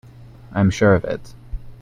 [0.51, 1.35] I am sure of it.